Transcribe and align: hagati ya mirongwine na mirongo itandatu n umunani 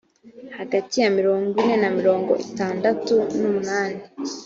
hagati 0.57 0.95
ya 1.03 1.09
mirongwine 1.17 1.75
na 1.83 1.89
mirongo 1.97 2.31
itandatu 2.47 3.13
n 3.37 3.41
umunani 3.49 3.99